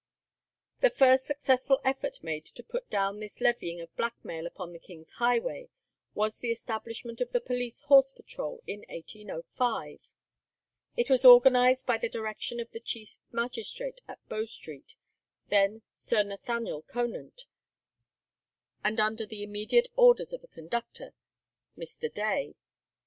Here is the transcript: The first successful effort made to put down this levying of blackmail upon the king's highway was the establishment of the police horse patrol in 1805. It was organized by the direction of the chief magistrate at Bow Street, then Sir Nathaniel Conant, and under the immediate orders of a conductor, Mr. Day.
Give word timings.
The 0.79 0.89
first 0.89 1.27
successful 1.27 1.79
effort 1.85 2.23
made 2.23 2.43
to 2.45 2.63
put 2.63 2.89
down 2.89 3.19
this 3.19 3.39
levying 3.39 3.79
of 3.81 3.95
blackmail 3.95 4.47
upon 4.47 4.73
the 4.73 4.79
king's 4.79 5.11
highway 5.11 5.69
was 6.15 6.39
the 6.39 6.49
establishment 6.49 7.21
of 7.21 7.31
the 7.33 7.39
police 7.39 7.81
horse 7.83 8.11
patrol 8.11 8.63
in 8.65 8.79
1805. 8.89 10.11
It 10.97 11.07
was 11.07 11.23
organized 11.23 11.85
by 11.85 11.99
the 11.99 12.09
direction 12.09 12.59
of 12.59 12.71
the 12.71 12.79
chief 12.79 13.17
magistrate 13.31 14.01
at 14.07 14.27
Bow 14.27 14.45
Street, 14.45 14.95
then 15.49 15.83
Sir 15.91 16.23
Nathaniel 16.23 16.81
Conant, 16.81 17.43
and 18.83 18.99
under 18.99 19.27
the 19.27 19.43
immediate 19.43 19.89
orders 19.95 20.33
of 20.33 20.43
a 20.43 20.47
conductor, 20.47 21.13
Mr. 21.77 22.11
Day. 22.11 22.55